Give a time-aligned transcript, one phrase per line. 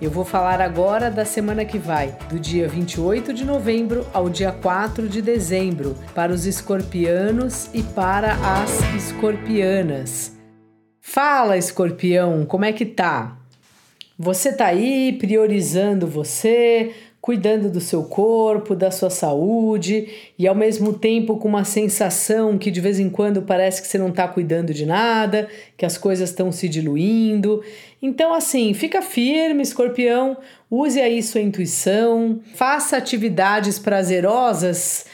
[0.00, 4.52] Eu vou falar agora da semana que vai, do dia 28 de novembro ao dia
[4.52, 10.38] 4 de dezembro, para os escorpianos e para as escorpianas.
[11.00, 13.37] Fala, escorpião, como é que tá?
[14.18, 20.92] Você tá aí priorizando você, cuidando do seu corpo, da sua saúde e ao mesmo
[20.92, 24.74] tempo com uma sensação que de vez em quando parece que você não está cuidando
[24.74, 27.62] de nada, que as coisas estão se diluindo.
[28.02, 30.36] Então, assim, fica firme, escorpião,
[30.68, 35.06] use aí sua intuição, faça atividades prazerosas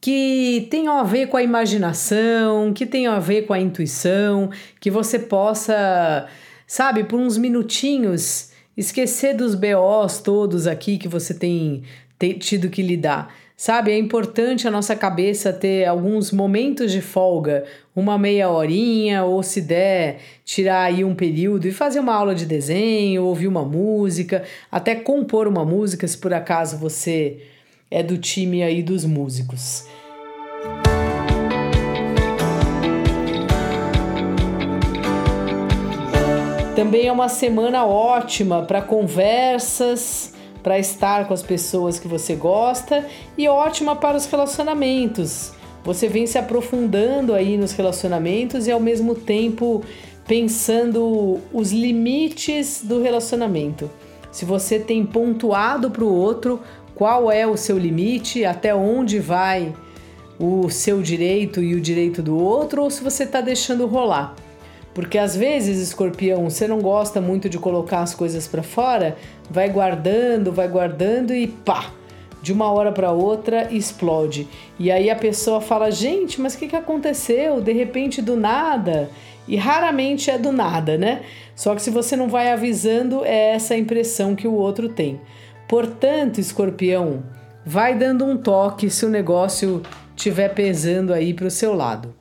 [0.00, 4.50] que tenham a ver com a imaginação, que tenham a ver com a intuição,
[4.80, 6.26] que você possa,
[6.66, 8.47] sabe, por uns minutinhos
[8.78, 11.82] esquecer dos BOs todos aqui que você tem,
[12.16, 13.34] tem tido que lidar.
[13.56, 19.42] Sabe, é importante a nossa cabeça ter alguns momentos de folga, uma meia horinha, ou
[19.42, 24.44] se der, tirar aí um período e fazer uma aula de desenho, ouvir uma música,
[24.70, 27.38] até compor uma música, se por acaso você
[27.90, 29.86] é do time aí dos músicos.
[36.78, 43.04] Também é uma semana ótima para conversas, para estar com as pessoas que você gosta
[43.36, 45.50] e ótima para os relacionamentos.
[45.82, 49.82] Você vem se aprofundando aí nos relacionamentos e ao mesmo tempo
[50.24, 53.90] pensando os limites do relacionamento.
[54.30, 56.60] Se você tem pontuado para o outro
[56.94, 59.74] qual é o seu limite, até onde vai
[60.38, 64.36] o seu direito e o direito do outro, ou se você está deixando rolar.
[64.98, 69.16] Porque às vezes, escorpião, você não gosta muito de colocar as coisas para fora,
[69.48, 71.92] vai guardando, vai guardando e pá!
[72.42, 74.48] De uma hora para outra explode.
[74.76, 77.60] E aí a pessoa fala: gente, mas o que, que aconteceu?
[77.60, 79.08] De repente, do nada.
[79.46, 81.22] E raramente é do nada, né?
[81.54, 85.20] Só que se você não vai avisando, é essa impressão que o outro tem.
[85.68, 87.22] Portanto, escorpião,
[87.64, 89.80] vai dando um toque se o negócio
[90.16, 92.17] estiver pesando aí para o seu lado.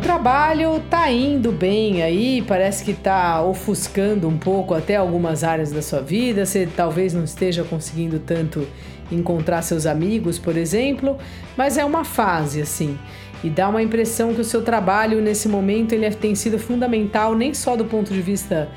[0.00, 5.82] Trabalho tá indo bem aí, parece que tá ofuscando um pouco até algumas áreas da
[5.82, 6.44] sua vida.
[6.46, 8.66] Você talvez não esteja conseguindo tanto
[9.12, 11.18] encontrar seus amigos, por exemplo,
[11.56, 12.98] mas é uma fase assim.
[13.42, 17.54] E dá uma impressão que o seu trabalho nesse momento ele tem sido fundamental nem
[17.54, 18.68] só do ponto de vista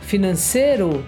[0.00, 1.04] financeiro,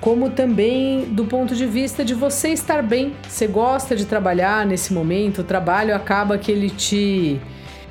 [0.00, 3.14] como também do ponto de vista de você estar bem.
[3.28, 7.40] Você gosta de trabalhar nesse momento, o trabalho acaba que ele te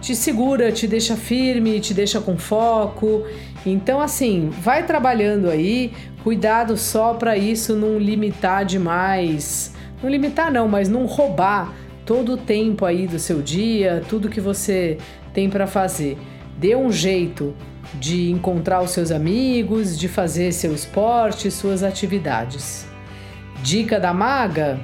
[0.05, 3.25] te segura, te deixa firme, te deixa com foco.
[3.66, 5.93] Então, assim, vai trabalhando aí,
[6.23, 9.73] cuidado só para isso não limitar demais.
[10.03, 11.73] Não limitar, não, mas não roubar
[12.05, 14.99] todo o tempo aí do seu dia, tudo que você
[15.33, 16.19] tem para fazer.
[16.55, 17.55] Dê um jeito
[17.95, 22.85] de encontrar os seus amigos, de fazer seu esporte, suas atividades.
[23.63, 24.79] Dica da maga: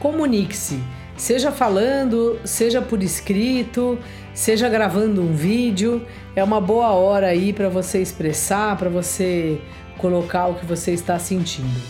[0.00, 0.80] comunique-se
[1.22, 3.96] Seja falando, seja por escrito,
[4.34, 9.60] seja gravando um vídeo, é uma boa hora aí para você expressar, para você
[9.98, 11.80] colocar o que você está sentindo.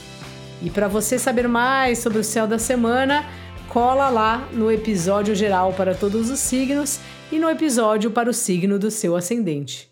[0.61, 3.25] E para você saber mais sobre o céu da semana,
[3.71, 7.01] cola lá no episódio geral para todos os signos
[7.33, 9.92] e no episódio para o signo do seu ascendente.